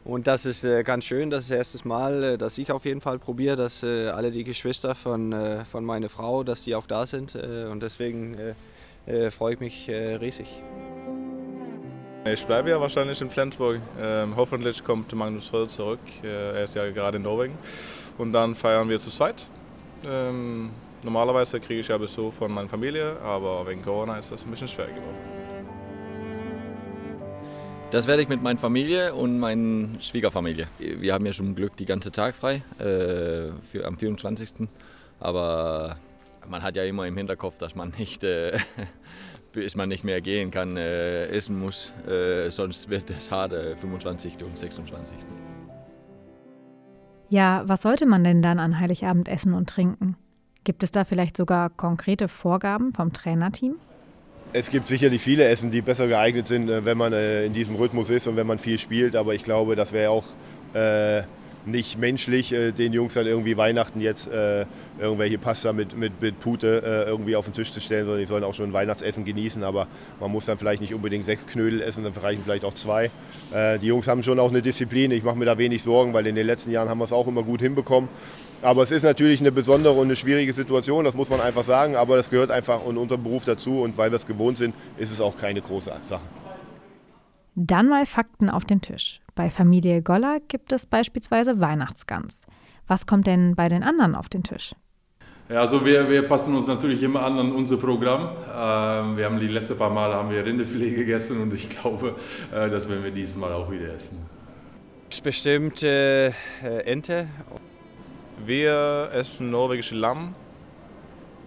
und 0.04 0.26
das 0.26 0.44
ist 0.44 0.64
äh, 0.64 0.82
ganz 0.82 1.04
schön, 1.04 1.30
das 1.30 1.44
ist 1.44 1.50
das 1.50 1.56
erste 1.56 1.88
Mal, 1.88 2.22
äh, 2.22 2.38
dass 2.38 2.58
ich 2.58 2.70
auf 2.70 2.84
jeden 2.84 3.00
Fall 3.00 3.18
probiere, 3.18 3.56
dass 3.56 3.82
äh, 3.82 4.08
alle 4.08 4.30
die 4.30 4.44
Geschwister 4.44 4.94
von, 4.94 5.64
von 5.70 5.84
meiner 5.84 6.08
Frau, 6.08 6.44
dass 6.44 6.62
die 6.62 6.74
auch 6.74 6.86
da 6.86 7.06
sind. 7.06 7.34
Und 7.34 7.82
deswegen 7.82 8.36
freue 9.30 9.54
ich 9.54 9.60
mich 9.60 9.88
riesig. 9.88 10.62
Ich 12.26 12.46
bleibe 12.46 12.70
ja 12.70 12.80
wahrscheinlich 12.80 13.20
in 13.20 13.28
Flensburg. 13.28 13.80
Ähm, 14.00 14.34
hoffentlich 14.36 14.82
kommt 14.82 15.12
Magnus 15.14 15.52
Röll 15.52 15.68
zurück. 15.68 16.00
er 16.22 16.64
ist 16.64 16.74
ja 16.74 16.90
gerade 16.90 17.18
in 17.18 17.22
Norwegen. 17.22 17.56
Und 18.16 18.32
dann 18.32 18.54
feiern 18.54 18.88
wir 18.88 19.00
zu 19.00 19.10
zweit. 19.10 19.46
Ähm, 20.06 20.70
normalerweise 21.02 21.60
kriege 21.60 21.80
ich 21.80 21.88
ja 21.88 21.98
Besuch 21.98 22.32
von 22.32 22.52
meiner 22.52 22.68
Familie, 22.68 23.18
aber 23.20 23.66
wegen 23.66 23.82
Corona 23.82 24.18
ist 24.18 24.32
das 24.32 24.44
ein 24.44 24.50
bisschen 24.50 24.68
schwer 24.68 24.86
geworden. 24.86 25.43
Das 27.94 28.08
werde 28.08 28.22
ich 28.22 28.28
mit 28.28 28.42
meiner 28.42 28.58
Familie 28.58 29.14
und 29.14 29.38
meiner 29.38 30.00
Schwiegerfamilie. 30.00 30.66
Wir 30.80 31.14
haben 31.14 31.24
ja 31.26 31.32
schon 31.32 31.54
Glück 31.54 31.76
die 31.76 31.84
ganze 31.84 32.10
Tag 32.10 32.34
frei 32.34 32.64
äh, 32.80 33.52
für, 33.70 33.84
am 33.84 33.96
24. 33.96 34.68
Aber 35.20 35.94
man 36.48 36.64
hat 36.64 36.74
ja 36.74 36.82
immer 36.82 37.06
im 37.06 37.16
Hinterkopf, 37.16 37.56
dass 37.56 37.76
man 37.76 37.92
nicht, 37.96 38.24
äh, 38.24 38.58
bis 39.52 39.76
man 39.76 39.90
nicht 39.90 40.02
mehr 40.02 40.20
gehen 40.20 40.50
kann, 40.50 40.76
äh, 40.76 41.26
essen 41.28 41.56
muss. 41.56 41.92
Äh, 42.08 42.50
sonst 42.50 42.90
wird 42.90 43.10
es 43.10 43.30
hart, 43.30 43.52
25. 43.52 44.42
und 44.42 44.58
26. 44.58 45.16
Ja, 47.28 47.62
was 47.66 47.82
sollte 47.82 48.06
man 48.06 48.24
denn 48.24 48.42
dann 48.42 48.58
an 48.58 48.80
Heiligabend 48.80 49.28
essen 49.28 49.54
und 49.54 49.68
trinken? 49.68 50.16
Gibt 50.64 50.82
es 50.82 50.90
da 50.90 51.04
vielleicht 51.04 51.36
sogar 51.36 51.70
konkrete 51.70 52.26
Vorgaben 52.26 52.92
vom 52.92 53.12
Trainerteam? 53.12 53.76
Es 54.56 54.70
gibt 54.70 54.86
sicherlich 54.86 55.20
viele 55.20 55.48
Essen, 55.48 55.72
die 55.72 55.82
besser 55.82 56.06
geeignet 56.06 56.46
sind, 56.46 56.70
äh, 56.70 56.84
wenn 56.84 56.96
man 56.96 57.12
äh, 57.12 57.44
in 57.44 57.52
diesem 57.52 57.74
Rhythmus 57.74 58.08
ist 58.08 58.28
und 58.28 58.36
wenn 58.36 58.46
man 58.46 58.60
viel 58.60 58.78
spielt. 58.78 59.16
Aber 59.16 59.34
ich 59.34 59.42
glaube, 59.42 59.74
das 59.74 59.92
wäre 59.92 60.10
auch 60.10 60.26
äh, 60.74 61.22
nicht 61.66 61.98
menschlich, 61.98 62.50
den 62.50 62.92
Jungs 62.92 63.14
dann 63.14 63.26
irgendwie 63.26 63.56
Weihnachten 63.56 64.00
jetzt 64.00 64.28
irgendwelche 64.98 65.38
Pasta 65.38 65.72
mit, 65.72 65.96
mit, 65.96 66.20
mit 66.20 66.40
Pute 66.40 67.04
irgendwie 67.06 67.36
auf 67.36 67.46
den 67.46 67.54
Tisch 67.54 67.70
zu 67.70 67.80
stellen, 67.80 68.04
sondern 68.04 68.20
die 68.20 68.26
sollen 68.26 68.44
auch 68.44 68.54
schon 68.54 68.72
Weihnachtsessen 68.72 69.24
genießen. 69.24 69.64
Aber 69.64 69.86
man 70.20 70.30
muss 70.30 70.46
dann 70.46 70.58
vielleicht 70.58 70.80
nicht 70.80 70.94
unbedingt 70.94 71.24
sechs 71.24 71.46
Knödel 71.46 71.80
essen, 71.80 72.04
dann 72.04 72.12
reichen 72.12 72.42
vielleicht 72.44 72.64
auch 72.64 72.74
zwei. 72.74 73.10
die 73.80 73.86
Jungs 73.86 74.08
haben 74.08 74.22
schon 74.22 74.38
auch 74.38 74.50
eine 74.50 74.62
Disziplin. 74.62 75.10
Ich 75.10 75.24
mache 75.24 75.36
mir 75.36 75.46
da 75.46 75.58
wenig 75.58 75.82
Sorgen, 75.82 76.12
weil 76.12 76.26
in 76.26 76.34
den 76.34 76.46
letzten 76.46 76.70
Jahren 76.70 76.88
haben 76.88 76.98
wir 76.98 77.04
es 77.04 77.12
auch 77.12 77.26
immer 77.26 77.42
gut 77.42 77.60
hinbekommen. 77.60 78.08
Aber 78.62 78.82
es 78.82 78.90
ist 78.90 79.02
natürlich 79.02 79.40
eine 79.40 79.52
besondere 79.52 79.94
und 79.94 80.06
eine 80.06 80.16
schwierige 80.16 80.52
Situation, 80.54 81.04
das 81.04 81.14
muss 81.14 81.28
man 81.28 81.40
einfach 81.40 81.64
sagen. 81.64 81.96
Aber 81.96 82.16
das 82.16 82.30
gehört 82.30 82.50
einfach 82.50 82.80
in 82.86 82.96
unserem 82.96 83.22
Beruf 83.22 83.44
dazu 83.44 83.82
und 83.82 83.98
weil 83.98 84.10
wir 84.10 84.16
es 84.16 84.26
gewohnt 84.26 84.56
sind, 84.56 84.74
ist 84.96 85.12
es 85.12 85.20
auch 85.20 85.36
keine 85.36 85.60
große 85.60 85.92
Sache. 86.00 86.22
Dann 87.54 87.88
mal 87.88 88.04
Fakten 88.06 88.50
auf 88.50 88.64
den 88.64 88.80
Tisch. 88.80 89.20
Bei 89.34 89.48
Familie 89.48 90.02
Goller 90.02 90.40
gibt 90.48 90.72
es 90.72 90.86
beispielsweise 90.86 91.60
Weihnachtsgans. 91.60 92.42
Was 92.86 93.06
kommt 93.06 93.26
denn 93.26 93.54
bei 93.54 93.68
den 93.68 93.82
anderen 93.82 94.14
auf 94.14 94.28
den 94.28 94.42
Tisch? 94.42 94.74
Ja, 95.48 95.60
also 95.60 95.84
wir, 95.84 96.08
wir 96.08 96.22
passen 96.26 96.54
uns 96.54 96.66
natürlich 96.66 97.02
immer 97.02 97.22
an 97.22 97.38
an 97.38 97.52
unser 97.52 97.76
Programm. 97.76 98.22
Ähm, 98.22 99.16
wir 99.16 99.26
haben 99.26 99.38
die 99.38 99.46
letzten 99.46 99.76
paar 99.76 99.90
Male 99.90 100.14
haben 100.14 100.30
wir 100.30 100.44
Rinderfilet 100.44 100.94
gegessen 100.94 101.40
und 101.40 101.52
ich 101.52 101.68
glaube, 101.80 102.16
äh, 102.52 102.70
das 102.70 102.88
werden 102.88 103.04
wir 103.04 103.10
dieses 103.10 103.36
Mal 103.36 103.52
auch 103.52 103.70
wieder 103.70 103.94
essen. 103.94 104.18
Bestimmt 105.22 105.82
äh, 105.82 106.32
Ente. 106.84 107.28
Wir 108.44 109.10
essen 109.12 109.50
norwegische 109.50 109.94
Lamm. 109.94 110.34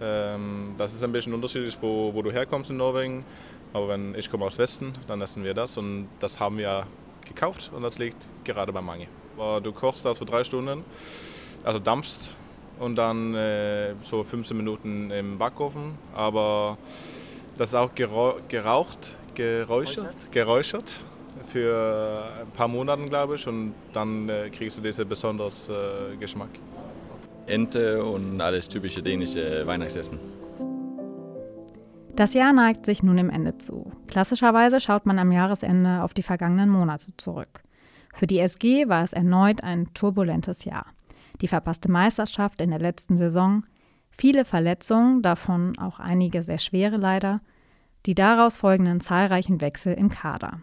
Ähm, 0.00 0.74
das 0.78 0.94
ist 0.94 1.02
ein 1.02 1.12
bisschen 1.12 1.34
unterschiedlich, 1.34 1.76
wo, 1.80 2.12
wo 2.14 2.22
du 2.22 2.30
herkommst 2.30 2.70
in 2.70 2.76
Norwegen. 2.76 3.24
Aber 3.72 3.88
wenn 3.88 4.14
ich 4.14 4.30
komme 4.30 4.46
aus 4.46 4.58
Westen, 4.58 4.92
dann 5.06 5.20
essen 5.20 5.44
wir 5.44 5.54
das 5.54 5.76
und 5.76 6.08
das 6.20 6.40
haben 6.40 6.58
wir 6.58 6.86
gekauft 7.26 7.70
und 7.74 7.82
das 7.82 7.98
liegt 7.98 8.16
gerade 8.44 8.72
bei 8.72 8.80
Mange. 8.80 9.06
Du 9.62 9.72
kochst 9.72 10.04
das 10.04 10.18
für 10.18 10.24
drei 10.24 10.42
Stunden, 10.42 10.84
also 11.62 11.78
dampfst 11.78 12.36
und 12.80 12.96
dann 12.96 13.34
äh, 13.34 13.94
so 14.02 14.24
15 14.24 14.56
Minuten 14.56 15.10
im 15.10 15.38
Backofen. 15.38 15.98
Aber 16.14 16.78
das 17.56 17.70
ist 17.70 17.74
auch 17.74 17.94
geraucht, 17.94 19.16
geräuchert, 19.34 20.16
geräuchert 20.30 20.96
für 21.48 22.24
ein 22.40 22.50
paar 22.52 22.68
Monate, 22.68 23.04
glaube 23.04 23.36
ich, 23.36 23.46
und 23.46 23.74
dann 23.92 24.28
äh, 24.28 24.50
kriegst 24.50 24.78
du 24.78 24.82
diesen 24.82 25.08
besonderen 25.08 25.52
äh, 25.68 26.16
Geschmack. 26.16 26.50
Ente 27.48 28.04
und 28.04 28.40
alles 28.40 28.68
typische 28.68 29.02
dänische 29.02 29.66
Weihnachtsessen. 29.66 30.18
Das 32.14 32.34
Jahr 32.34 32.52
neigt 32.52 32.84
sich 32.84 33.02
nun 33.02 33.16
im 33.18 33.30
Ende 33.30 33.58
zu. 33.58 33.92
Klassischerweise 34.08 34.80
schaut 34.80 35.06
man 35.06 35.18
am 35.18 35.30
Jahresende 35.30 36.02
auf 36.02 36.14
die 36.14 36.22
vergangenen 36.22 36.68
Monate 36.68 37.16
zurück. 37.16 37.62
Für 38.12 38.26
die 38.26 38.40
SG 38.40 38.88
war 38.88 39.04
es 39.04 39.12
erneut 39.12 39.62
ein 39.62 39.94
turbulentes 39.94 40.64
Jahr. 40.64 40.86
Die 41.40 41.46
verpasste 41.46 41.90
Meisterschaft 41.90 42.60
in 42.60 42.70
der 42.70 42.80
letzten 42.80 43.16
Saison, 43.16 43.64
viele 44.10 44.44
Verletzungen, 44.44 45.22
davon 45.22 45.78
auch 45.78 46.00
einige 46.00 46.42
sehr 46.42 46.58
schwere 46.58 46.96
leider, 46.96 47.40
die 48.06 48.16
daraus 48.16 48.56
folgenden 48.56 49.00
zahlreichen 49.00 49.60
Wechsel 49.60 49.94
im 49.94 50.08
Kader. 50.08 50.60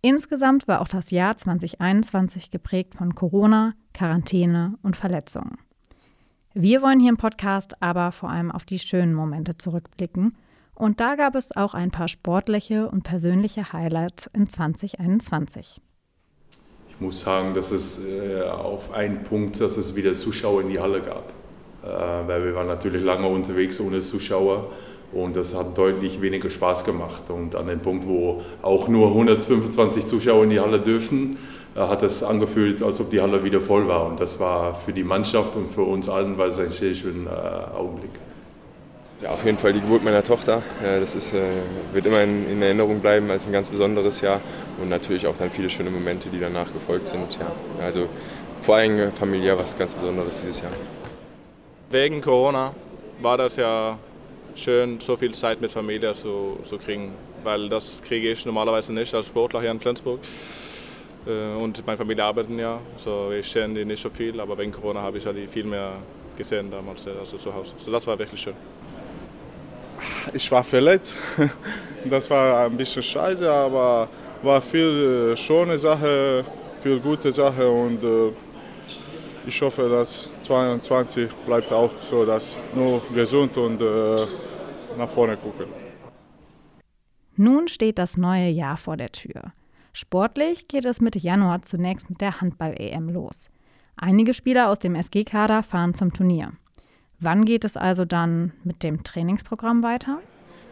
Insgesamt 0.00 0.66
war 0.66 0.80
auch 0.80 0.88
das 0.88 1.12
Jahr 1.12 1.36
2021 1.36 2.50
geprägt 2.50 2.96
von 2.96 3.14
Corona, 3.14 3.74
Quarantäne 3.94 4.76
und 4.82 4.96
Verletzungen. 4.96 5.58
Wir 6.54 6.82
wollen 6.82 7.00
hier 7.00 7.08
im 7.08 7.16
Podcast 7.16 7.80
aber 7.80 8.12
vor 8.12 8.28
allem 8.28 8.50
auf 8.50 8.66
die 8.66 8.78
schönen 8.78 9.14
Momente 9.14 9.56
zurückblicken 9.56 10.36
und 10.74 11.00
da 11.00 11.14
gab 11.14 11.34
es 11.34 11.56
auch 11.56 11.72
ein 11.72 11.90
paar 11.90 12.08
sportliche 12.08 12.90
und 12.90 13.04
persönliche 13.04 13.72
Highlights 13.72 14.28
in 14.34 14.46
2021. 14.46 15.80
Ich 16.90 17.00
muss 17.00 17.20
sagen, 17.20 17.54
dass 17.54 17.70
es 17.70 18.04
äh, 18.04 18.42
auf 18.42 18.92
einen 18.92 19.24
Punkt, 19.24 19.62
dass 19.62 19.78
es 19.78 19.96
wieder 19.96 20.12
Zuschauer 20.12 20.60
in 20.60 20.68
die 20.68 20.78
Halle 20.78 21.00
gab. 21.00 21.32
Äh, 21.82 22.28
weil 22.28 22.44
wir 22.44 22.54
waren 22.54 22.66
natürlich 22.66 23.02
lange 23.02 23.28
unterwegs 23.28 23.80
ohne 23.80 24.02
Zuschauer 24.02 24.72
und 25.12 25.36
das 25.36 25.54
hat 25.54 25.76
deutlich 25.78 26.20
weniger 26.20 26.50
Spaß 26.50 26.84
gemacht. 26.84 27.30
Und 27.30 27.56
an 27.56 27.66
dem 27.66 27.80
Punkt, 27.80 28.06
wo 28.06 28.42
auch 28.60 28.88
nur 28.88 29.08
125 29.08 30.04
Zuschauer 30.04 30.44
in 30.44 30.50
die 30.50 30.60
Halle 30.60 30.80
dürfen, 30.80 31.38
hat 31.74 32.02
es 32.02 32.22
angefühlt, 32.22 32.82
als 32.82 33.00
ob 33.00 33.10
die 33.10 33.20
Halle 33.20 33.44
wieder 33.44 33.60
voll 33.60 33.88
war. 33.88 34.06
Und 34.06 34.20
das 34.20 34.38
war 34.38 34.74
für 34.74 34.92
die 34.92 35.04
Mannschaft 35.04 35.56
und 35.56 35.70
für 35.70 35.82
uns 35.82 36.08
allen 36.08 36.36
war 36.38 36.48
es 36.48 36.58
ein 36.58 36.70
sehr 36.70 36.94
schöner 36.94 37.70
äh, 37.72 37.76
Augenblick. 37.76 38.10
Ja, 39.22 39.30
auf 39.30 39.44
jeden 39.44 39.56
Fall 39.56 39.72
die 39.72 39.80
Geburt 39.80 40.02
meiner 40.02 40.24
Tochter. 40.24 40.62
Das 40.82 41.14
ist, 41.14 41.32
äh, 41.32 41.42
wird 41.92 42.06
immer 42.06 42.22
in, 42.22 42.50
in, 42.50 42.60
Erinnerung 42.60 42.98
bleiben 42.98 43.30
als 43.30 43.46
ein 43.46 43.52
ganz 43.52 43.70
besonderes 43.70 44.20
Jahr 44.20 44.40
und 44.80 44.88
natürlich 44.88 45.26
auch 45.28 45.36
dann 45.38 45.50
viele 45.50 45.70
schöne 45.70 45.90
Momente, 45.90 46.28
die 46.28 46.40
danach 46.40 46.72
gefolgt 46.72 47.08
sind. 47.08 47.38
Ja. 47.38 47.84
Also 47.84 48.08
vor 48.62 48.76
allem 48.76 49.12
familiär 49.12 49.56
was 49.56 49.78
ganz 49.78 49.94
Besonderes 49.94 50.40
dieses 50.40 50.60
Jahr. 50.60 50.72
Wegen 51.90 52.20
Corona 52.20 52.74
war 53.20 53.36
das 53.36 53.56
ja 53.56 53.96
schön, 54.56 54.98
so 55.00 55.16
viel 55.16 55.32
Zeit 55.32 55.60
mit 55.60 55.70
Familie 55.70 56.14
zu, 56.14 56.58
zu 56.64 56.78
kriegen, 56.78 57.12
weil 57.44 57.68
das 57.68 58.02
kriege 58.02 58.32
ich 58.32 58.44
normalerweise 58.44 58.92
nicht 58.92 59.14
als 59.14 59.26
Sportler 59.26 59.60
hier 59.60 59.70
in 59.70 59.78
Flensburg. 59.80 60.18
Äh, 61.26 61.54
und 61.54 61.86
meine 61.86 61.98
Familie 61.98 62.24
arbeiten 62.24 62.58
ja, 62.58 62.80
so 62.96 63.30
ich 63.32 63.50
sehe 63.50 63.68
die 63.68 63.84
nicht 63.84 64.02
so 64.02 64.10
viel, 64.10 64.40
aber 64.40 64.56
wegen 64.58 64.72
Corona 64.72 65.02
habe 65.02 65.18
ich 65.18 65.24
ja 65.24 65.32
die 65.32 65.46
viel 65.46 65.64
mehr 65.64 65.92
gesehen 66.36 66.70
damals 66.70 67.06
also 67.06 67.36
zu 67.36 67.54
Hause. 67.54 67.74
So 67.78 67.90
das 67.90 68.06
war 68.06 68.18
wirklich 68.18 68.40
schön. 68.40 68.54
Ich 70.32 70.50
war 70.50 70.64
verletzt. 70.64 71.16
Das 72.04 72.28
war 72.30 72.66
ein 72.66 72.76
bisschen 72.76 73.00
scheiße, 73.00 73.48
aber 73.48 74.08
war 74.42 74.60
viel 74.60 75.34
äh, 75.34 75.36
schöne 75.36 75.78
Sache, 75.78 76.44
viel 76.82 76.98
gute 76.98 77.30
Sache 77.30 77.70
und 77.70 78.02
äh, 78.02 78.32
ich 79.46 79.62
hoffe, 79.62 79.88
dass 79.88 80.28
2022 80.44 81.30
bleibt 81.46 81.72
auch 81.72 81.92
so, 82.00 82.24
dass 82.24 82.58
nur 82.74 83.02
gesund 83.14 83.56
und 83.56 83.80
äh, 83.80 84.26
nach 84.98 85.08
vorne 85.08 85.36
gucken. 85.36 85.66
Nun 87.36 87.68
steht 87.68 87.98
das 87.98 88.16
neue 88.16 88.48
Jahr 88.48 88.76
vor 88.76 88.96
der 88.96 89.12
Tür. 89.12 89.52
Sportlich 89.92 90.68
geht 90.68 90.86
es 90.86 91.00
Mitte 91.00 91.18
Januar 91.18 91.62
zunächst 91.62 92.08
mit 92.08 92.20
der 92.20 92.40
Handball-EM 92.40 93.10
los. 93.10 93.50
Einige 93.96 94.32
Spieler 94.32 94.70
aus 94.70 94.78
dem 94.78 94.94
SG-Kader 94.94 95.62
fahren 95.62 95.92
zum 95.92 96.12
Turnier. 96.12 96.52
Wann 97.20 97.44
geht 97.44 97.64
es 97.64 97.76
also 97.76 98.04
dann 98.04 98.52
mit 98.64 98.82
dem 98.82 99.04
Trainingsprogramm 99.04 99.82
weiter? 99.82 100.20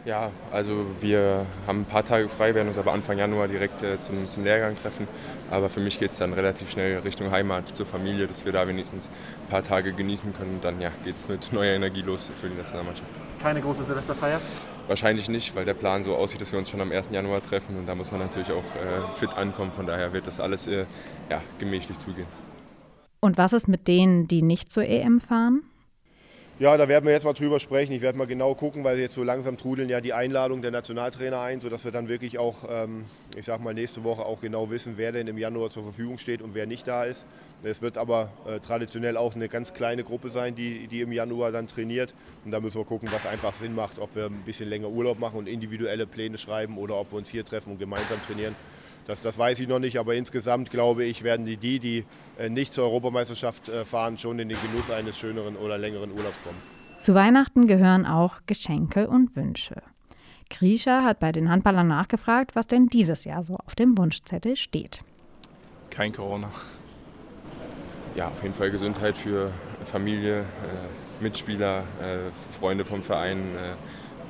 Ja, 0.03 0.31
also 0.51 0.87
wir 0.99 1.45
haben 1.67 1.81
ein 1.81 1.85
paar 1.85 2.03
Tage 2.03 2.27
frei, 2.27 2.55
werden 2.55 2.69
uns 2.69 2.79
aber 2.79 2.91
Anfang 2.91 3.19
Januar 3.19 3.47
direkt 3.47 3.83
äh, 3.83 3.99
zum, 3.99 4.27
zum 4.27 4.43
Lehrgang 4.43 4.75
treffen. 4.81 5.07
Aber 5.51 5.69
für 5.69 5.79
mich 5.79 5.99
geht 5.99 6.09
es 6.09 6.17
dann 6.17 6.33
relativ 6.33 6.71
schnell 6.71 6.97
Richtung 6.99 7.29
Heimat, 7.29 7.75
zur 7.75 7.85
Familie, 7.85 8.25
dass 8.25 8.43
wir 8.43 8.51
da 8.51 8.67
wenigstens 8.67 9.11
ein 9.45 9.51
paar 9.51 9.63
Tage 9.63 9.93
genießen 9.93 10.33
können. 10.35 10.55
Und 10.55 10.65
dann 10.65 10.81
ja, 10.81 10.91
geht 11.05 11.17
es 11.17 11.29
mit 11.29 11.53
neuer 11.53 11.75
Energie 11.75 12.01
los 12.01 12.31
für 12.41 12.49
die 12.49 12.57
Nationalmannschaft. 12.57 13.20
Keine 13.41 13.61
große 13.61 13.83
Silvesterfeier? 13.83 14.39
Wahrscheinlich 14.87 15.27
nicht, 15.27 15.55
weil 15.55 15.65
der 15.65 15.73
Plan 15.73 16.03
so 16.03 16.15
aussieht, 16.15 16.41
dass 16.41 16.51
wir 16.51 16.59
uns 16.59 16.69
schon 16.69 16.79
am 16.79 16.91
1. 16.91 17.09
Januar 17.11 17.41
treffen. 17.41 17.75
Und 17.75 17.87
da 17.87 17.95
muss 17.95 18.11
man 18.11 18.21
natürlich 18.21 18.51
auch 18.51 18.57
äh, 18.57 19.17
fit 19.19 19.33
ankommen. 19.33 19.71
Von 19.71 19.87
daher 19.87 20.13
wird 20.13 20.27
das 20.27 20.39
alles 20.39 20.67
äh, 20.67 20.85
ja, 21.29 21.41
gemächlich 21.57 21.97
zugehen. 21.97 22.27
Und 23.19 23.37
was 23.37 23.53
ist 23.53 23.67
mit 23.67 23.87
denen, 23.87 24.27
die 24.27 24.43
nicht 24.43 24.71
zur 24.71 24.83
EM 24.83 25.19
fahren? 25.19 25.63
Ja, 26.61 26.77
da 26.77 26.87
werden 26.87 27.05
wir 27.05 27.11
jetzt 27.11 27.23
mal 27.23 27.33
drüber 27.33 27.59
sprechen. 27.59 27.91
Ich 27.91 28.03
werde 28.03 28.19
mal 28.19 28.27
genau 28.27 28.53
gucken, 28.53 28.83
weil 28.83 28.99
jetzt 28.99 29.15
so 29.15 29.23
langsam 29.23 29.57
trudeln 29.57 29.89
ja 29.89 29.99
die 29.99 30.13
Einladungen 30.13 30.61
der 30.61 30.69
Nationaltrainer 30.69 31.41
ein, 31.41 31.59
sodass 31.59 31.85
wir 31.85 31.91
dann 31.91 32.07
wirklich 32.07 32.37
auch, 32.37 32.65
ähm, 32.69 33.05
ich 33.35 33.45
sag 33.45 33.63
mal, 33.63 33.73
nächste 33.73 34.03
Woche 34.03 34.23
auch 34.23 34.41
genau 34.41 34.69
wissen, 34.69 34.93
wer 34.95 35.11
denn 35.11 35.25
im 35.25 35.39
Januar 35.39 35.71
zur 35.71 35.81
Verfügung 35.81 36.19
steht 36.19 36.39
und 36.39 36.53
wer 36.53 36.67
nicht 36.67 36.87
da 36.87 37.05
ist. 37.05 37.25
Es 37.63 37.81
wird 37.81 37.97
aber 37.97 38.29
äh, 38.47 38.59
traditionell 38.59 39.17
auch 39.17 39.33
eine 39.33 39.49
ganz 39.49 39.73
kleine 39.73 40.03
Gruppe 40.03 40.29
sein, 40.29 40.53
die, 40.53 40.85
die 40.85 41.01
im 41.01 41.11
Januar 41.11 41.51
dann 41.51 41.67
trainiert. 41.67 42.13
Und 42.45 42.51
da 42.51 42.59
müssen 42.59 42.79
wir 42.79 42.85
gucken, 42.85 43.09
was 43.11 43.25
einfach 43.25 43.55
Sinn 43.55 43.73
macht, 43.73 43.97
ob 43.97 44.15
wir 44.15 44.27
ein 44.27 44.43
bisschen 44.45 44.69
länger 44.69 44.89
Urlaub 44.89 45.17
machen 45.17 45.39
und 45.39 45.47
individuelle 45.47 46.05
Pläne 46.05 46.37
schreiben 46.37 46.77
oder 46.77 46.95
ob 46.95 47.11
wir 47.11 47.17
uns 47.17 47.29
hier 47.29 47.43
treffen 47.43 47.71
und 47.71 47.79
gemeinsam 47.79 48.21
trainieren. 48.27 48.55
Das, 49.07 49.21
das 49.21 49.37
weiß 49.37 49.59
ich 49.59 49.67
noch 49.67 49.79
nicht, 49.79 49.97
aber 49.97 50.15
insgesamt 50.15 50.69
glaube 50.69 51.03
ich, 51.03 51.23
werden 51.23 51.45
die, 51.45 51.57
die, 51.57 51.79
die 51.79 52.05
äh, 52.37 52.49
nicht 52.49 52.73
zur 52.73 52.85
Europameisterschaft 52.85 53.69
äh, 53.69 53.83
fahren, 53.83 54.17
schon 54.17 54.39
in 54.39 54.49
den 54.49 54.57
Genuss 54.61 54.89
eines 54.89 55.17
schöneren 55.17 55.55
oder 55.55 55.77
längeren 55.77 56.11
Urlaubs 56.11 56.41
kommen. 56.43 56.57
Zu 56.97 57.15
Weihnachten 57.15 57.65
gehören 57.65 58.05
auch 58.05 58.41
Geschenke 58.45 59.07
und 59.07 59.35
Wünsche. 59.35 59.81
Grisha 60.51 61.03
hat 61.03 61.19
bei 61.19 61.31
den 61.31 61.49
Handballern 61.49 61.87
nachgefragt, 61.87 62.55
was 62.55 62.67
denn 62.67 62.87
dieses 62.87 63.25
Jahr 63.25 63.43
so 63.43 63.55
auf 63.55 63.73
dem 63.73 63.97
Wunschzettel 63.97 64.55
steht. 64.55 65.01
Kein 65.89 66.13
Corona. 66.13 66.51
Ja, 68.15 68.27
auf 68.27 68.43
jeden 68.43 68.53
Fall 68.53 68.69
Gesundheit 68.69 69.17
für 69.17 69.51
Familie, 69.85 70.41
äh, 70.41 71.23
Mitspieler, 71.23 71.79
äh, 72.01 72.57
Freunde 72.59 72.85
vom 72.85 73.01
Verein, 73.01 73.39
äh, 73.55 73.73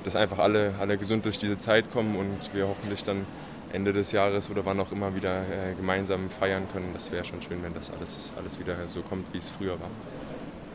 dass 0.03 0.15
einfach 0.15 0.39
alle, 0.39 0.75
alle 0.79 0.97
gesund 0.97 1.25
durch 1.25 1.39
diese 1.39 1.57
Zeit 1.57 1.91
kommen 1.91 2.15
und 2.15 2.53
wir 2.53 2.67
hoffentlich 2.67 3.03
dann 3.03 3.25
Ende 3.73 3.93
des 3.93 4.11
Jahres 4.11 4.49
oder 4.49 4.65
wann 4.65 4.79
auch 4.79 4.91
immer 4.91 5.15
wieder 5.15 5.41
äh, 5.41 5.73
gemeinsam 5.75 6.29
feiern 6.29 6.63
können. 6.71 6.91
Das 6.93 7.11
wäre 7.11 7.23
schon 7.23 7.41
schön, 7.41 7.63
wenn 7.63 7.73
das 7.73 7.91
alles, 7.91 8.31
alles 8.37 8.59
wieder 8.59 8.75
so 8.87 9.01
kommt, 9.01 9.31
wie 9.33 9.37
es 9.37 9.49
früher 9.49 9.79
war. 9.79 9.89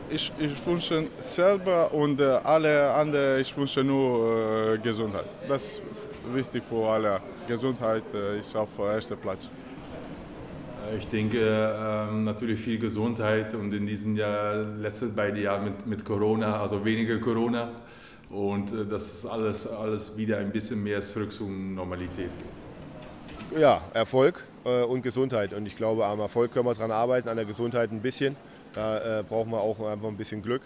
Ich, 0.09 0.31
ich 0.39 0.65
wünsche 0.65 1.07
selber 1.19 1.93
und 1.93 2.19
äh, 2.19 2.23
alle 2.23 2.93
anderen, 2.93 3.41
ich 3.41 3.55
wünsche 3.57 3.83
nur 3.83 4.75
äh, 4.75 4.77
Gesundheit. 4.77 5.25
Das 5.47 5.63
ist 5.63 5.81
wichtig 6.33 6.63
für 6.67 6.87
alle. 6.87 7.19
Gesundheit 7.47 8.03
äh, 8.13 8.39
ist 8.39 8.55
auf 8.55 8.69
erster 8.79 9.17
Platz. 9.17 9.49
Ich 10.97 11.07
denke 11.09 11.39
ähm, 11.39 12.23
natürlich 12.23 12.61
viel 12.61 12.79
Gesundheit 12.79 13.53
und 13.53 13.73
in 13.73 13.85
diesen 13.85 14.15
Jahr, 14.15 14.55
letzten 14.55 15.13
beiden 15.13 15.41
Jahren 15.41 15.65
mit, 15.65 15.85
mit 15.85 16.05
Corona, 16.05 16.61
also 16.61 16.85
weniger 16.85 17.17
Corona 17.17 17.71
und 18.29 18.71
äh, 18.71 18.85
dass 18.85 19.25
alles, 19.25 19.67
alles 19.67 20.15
wieder 20.15 20.37
ein 20.37 20.51
bisschen 20.51 20.81
mehr 20.81 21.01
zurück 21.01 21.33
zur 21.33 21.49
Normalität 21.49 22.31
geht 22.37 22.66
ja, 23.57 23.81
Erfolg 23.93 24.43
äh, 24.65 24.83
und 24.83 25.01
Gesundheit. 25.01 25.53
Und 25.53 25.65
ich 25.65 25.75
glaube, 25.75 26.05
am 26.05 26.19
Erfolg 26.19 26.51
können 26.51 26.65
wir 26.65 26.73
daran 26.73 26.91
arbeiten, 26.91 27.29
an 27.29 27.37
der 27.37 27.45
Gesundheit 27.45 27.91
ein 27.91 28.01
bisschen. 28.01 28.35
Da 28.73 29.19
äh, 29.19 29.23
brauchen 29.23 29.51
wir 29.51 29.59
auch 29.59 29.79
einfach 29.79 30.07
ein 30.07 30.17
bisschen 30.17 30.41
Glück. 30.41 30.61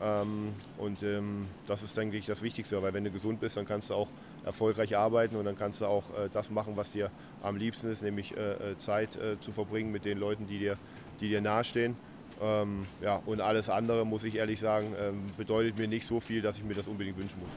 Ähm, 0.00 0.54
und 0.78 1.02
ähm, 1.02 1.46
das 1.66 1.82
ist, 1.82 1.96
denke 1.96 2.16
ich, 2.16 2.26
das 2.26 2.42
Wichtigste, 2.42 2.82
weil 2.82 2.92
wenn 2.92 3.04
du 3.04 3.10
gesund 3.10 3.40
bist, 3.40 3.56
dann 3.56 3.66
kannst 3.66 3.90
du 3.90 3.94
auch 3.94 4.08
erfolgreich 4.44 4.96
arbeiten 4.96 5.36
und 5.36 5.44
dann 5.44 5.56
kannst 5.56 5.80
du 5.80 5.86
auch 5.86 6.04
äh, 6.10 6.28
das 6.32 6.50
machen, 6.50 6.76
was 6.76 6.90
dir 6.90 7.10
am 7.42 7.56
liebsten 7.56 7.90
ist, 7.90 8.02
nämlich 8.02 8.36
äh, 8.36 8.76
Zeit 8.78 9.18
zu 9.40 9.52
verbringen 9.52 9.92
mit 9.92 10.04
den 10.04 10.18
Leuten, 10.18 10.46
die 10.46 10.58
dir, 10.58 10.76
die 11.20 11.28
dir 11.28 11.40
nahestehen. 11.40 11.96
Ähm, 12.40 12.86
ja, 13.00 13.22
und 13.26 13.40
alles 13.40 13.68
andere, 13.68 14.04
muss 14.04 14.24
ich 14.24 14.36
ehrlich 14.36 14.58
sagen, 14.58 14.94
ähm, 14.98 15.22
bedeutet 15.36 15.78
mir 15.78 15.86
nicht 15.86 16.06
so 16.06 16.18
viel, 16.18 16.42
dass 16.42 16.56
ich 16.56 16.64
mir 16.64 16.74
das 16.74 16.88
unbedingt 16.88 17.16
wünschen 17.16 17.38
muss. 17.40 17.52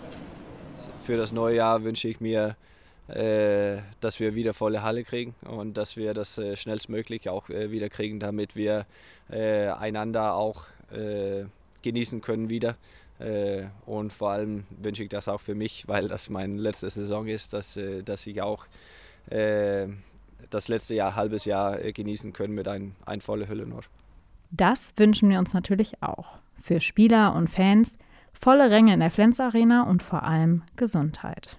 Für 1.06 1.18
das 1.18 1.32
neue 1.32 1.56
Jahr 1.56 1.84
wünsche 1.84 2.08
ich 2.08 2.20
mir, 2.20 2.50
äh, 2.50 2.54
dass 3.08 4.20
wir 4.20 4.34
wieder 4.34 4.54
volle 4.54 4.82
Halle 4.82 5.04
kriegen 5.04 5.36
und 5.42 5.78
dass 5.78 5.96
wir 5.96 6.14
das 6.14 6.38
äh, 6.40 6.56
schnellstmöglich 6.56 7.30
auch 7.30 7.50
äh, 7.50 7.70
wieder 7.70 7.90
kriegen, 7.90 8.20
damit 8.20 8.56
wir 8.56 8.88
äh, 9.30 9.68
einander 9.68 10.34
auch 10.34 10.66
äh, 10.92 11.46
genießen 11.84 12.22
können 12.22 12.50
wieder. 12.50 12.76
Äh, 13.20 13.66
und 13.86 14.12
vor 14.12 14.32
allem 14.32 14.66
wünsche 14.70 15.04
ich 15.04 15.10
das 15.10 15.28
auch 15.28 15.42
für 15.42 15.54
mich, 15.54 15.88
weil 15.88 16.08
das 16.08 16.30
meine 16.30 16.60
letzte 16.60 16.90
Saison 16.90 17.28
ist, 17.28 17.54
dass, 17.54 17.80
dass 18.04 18.28
ich 18.28 18.42
auch 18.42 18.66
das 19.28 20.68
letzte 20.68 20.94
Jahr, 20.94 21.16
halbes 21.16 21.46
Jahr 21.46 21.80
genießen 21.80 22.32
können 22.32 22.54
mit 22.54 22.68
ein, 22.68 22.96
ein 23.08 23.22
volle 23.22 23.48
Hülle 23.48 23.66
Nord. 23.66 23.90
Das 24.52 24.94
wünschen 24.98 25.32
wir 25.32 25.40
uns 25.40 25.56
natürlich 25.56 26.04
auch. 26.04 26.38
Für 26.62 26.80
Spieler 26.80 27.34
und 27.34 27.50
Fans 27.50 27.98
volle 28.34 28.70
Ränge 28.70 28.94
in 28.94 29.00
der 29.00 29.10
Flens 29.10 29.40
Arena 29.40 29.90
und 29.90 30.04
vor 30.04 30.22
allem 30.22 30.62
Gesundheit. 30.76 31.58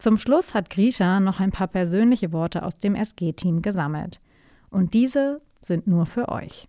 Zum 0.00 0.16
Schluss 0.16 0.54
hat 0.54 0.70
Grisha 0.70 1.20
noch 1.20 1.40
ein 1.40 1.50
paar 1.50 1.68
persönliche 1.68 2.32
Worte 2.32 2.62
aus 2.62 2.78
dem 2.78 2.94
SG-Team 2.94 3.60
gesammelt. 3.60 4.18
Und 4.70 4.94
diese 4.94 5.42
sind 5.60 5.86
nur 5.86 6.06
für 6.06 6.30
euch. 6.30 6.68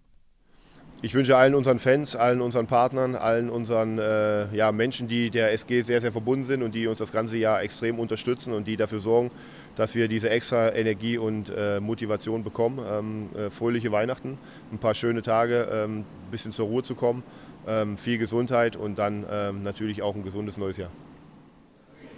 Ich 1.02 1.14
wünsche 1.14 1.38
allen 1.38 1.56
unseren 1.56 1.80
Fans, 1.80 2.18
allen 2.18 2.42
unseren 2.42 2.68
Partnern, 2.68 3.16
allen 3.16 3.50
unseren 3.50 4.00
äh, 4.00 4.54
ja, 4.54 4.74
Menschen, 4.74 5.08
die 5.08 5.30
der 5.30 5.54
SG 5.54 5.80
sehr, 5.80 6.02
sehr 6.02 6.12
verbunden 6.12 6.44
sind 6.44 6.62
und 6.62 6.76
die 6.76 6.88
uns 6.88 7.00
das 7.00 7.14
ganze 7.14 7.38
Jahr 7.38 7.62
extrem 7.62 8.00
unterstützen 8.00 8.54
und 8.54 8.68
die 8.68 8.76
dafür 8.76 9.00
sorgen, 9.00 9.32
dass 9.78 9.96
wir 9.96 10.10
diese 10.10 10.30
extra 10.30 10.76
Energie 10.76 11.18
und 11.18 11.50
äh, 11.56 11.80
Motivation 11.80 12.44
bekommen. 12.44 12.86
Ähm, 12.86 13.30
äh, 13.34 13.50
fröhliche 13.50 13.94
Weihnachten, 13.94 14.40
ein 14.74 14.78
paar 14.78 14.94
schöne 14.94 15.22
Tage, 15.22 15.70
ähm, 15.72 16.00
ein 16.00 16.32
bisschen 16.32 16.52
zur 16.52 16.68
Ruhe 16.68 16.84
zu 16.84 16.96
kommen, 16.96 17.24
ähm, 17.66 17.96
viel 17.96 18.18
Gesundheit 18.18 18.76
und 18.76 19.00
dann 19.00 19.26
ähm, 19.32 19.64
natürlich 19.64 20.02
auch 20.02 20.16
ein 20.16 20.22
gesundes 20.22 20.58
neues 20.58 20.76
Jahr. 20.76 20.92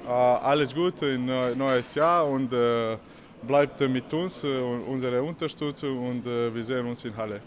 Uh, 0.05 0.51
alles 0.51 0.73
Gute 0.73 1.05
in 1.05 1.29
uh, 1.29 1.55
neues 1.55 1.95
Jahr 1.95 2.27
und 2.27 2.53
uh, 2.53 2.97
bleibt 3.47 3.79
mit 3.79 4.13
uns 4.13 4.43
und 4.43 4.83
unsere 4.87 5.23
Unterstützung 5.23 6.09
und 6.09 6.25
wir 6.25 6.63
sehen 6.63 6.85
uns 6.87 7.05
in 7.05 7.15
Halle. 7.17 7.41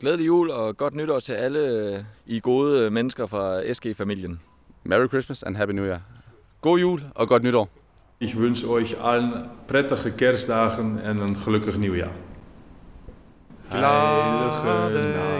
Glædelig 0.00 0.26
jul 0.26 0.50
og 0.50 0.76
godt 0.76 0.94
nytår 0.94 1.20
til 1.20 1.32
alle 1.32 2.06
I 2.26 2.40
gode 2.40 2.90
mennesker 2.90 3.26
fra 3.26 3.72
SG-familien. 3.74 4.40
Merry 4.84 5.08
Christmas 5.08 5.42
and 5.42 5.56
Happy 5.56 5.72
New 5.72 5.84
Year. 5.84 6.00
God 6.60 6.78
jul 6.78 7.02
og 7.14 7.28
godt 7.28 7.42
nytår. 7.42 7.68
Ich 8.20 8.36
wünsche 8.36 8.68
euch 8.68 8.96
allen 9.04 9.32
prettige 9.68 10.10
Kerstdagen 10.10 10.98
en 10.98 11.20
een 11.20 11.36
gelukkig 11.36 11.78
nieuwjaar. 11.78 12.12
Heilige 13.68 13.88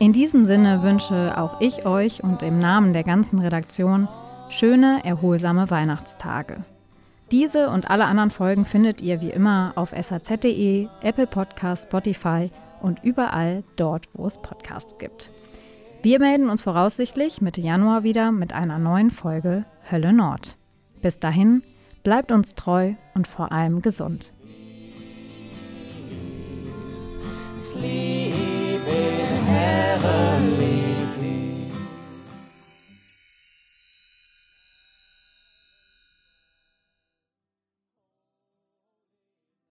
In 0.00 0.14
diesem 0.14 0.46
Sinne 0.46 0.82
wünsche 0.82 1.36
auch 1.36 1.60
ich 1.60 1.84
euch 1.84 2.24
und 2.24 2.42
im 2.42 2.58
Namen 2.58 2.94
der 2.94 3.04
ganzen 3.04 3.38
Redaktion 3.38 4.08
schöne, 4.48 5.00
erholsame 5.04 5.70
Weihnachtstage. 5.70 6.64
Diese 7.30 7.68
und 7.68 7.90
alle 7.90 8.06
anderen 8.06 8.30
Folgen 8.30 8.64
findet 8.64 9.02
ihr 9.02 9.20
wie 9.20 9.30
immer 9.30 9.72
auf 9.76 9.90
saz.de, 9.90 10.88
Apple 11.02 11.26
Podcast, 11.26 11.84
Spotify 11.84 12.50
und 12.80 13.04
überall 13.04 13.62
dort, 13.76 14.06
wo 14.14 14.26
es 14.26 14.38
Podcasts 14.38 14.96
gibt. 14.98 15.30
Wir 16.02 16.18
melden 16.18 16.48
uns 16.48 16.62
voraussichtlich 16.62 17.42
Mitte 17.42 17.60
Januar 17.60 18.02
wieder 18.02 18.32
mit 18.32 18.54
einer 18.54 18.78
neuen 18.78 19.10
Folge 19.10 19.66
Hölle 19.90 20.14
Nord. 20.14 20.56
Bis 21.02 21.18
dahin, 21.18 21.62
bleibt 22.02 22.32
uns 22.32 22.54
treu 22.54 22.94
und 23.14 23.28
vor 23.28 23.52
allem 23.52 23.82
gesund. 23.82 24.32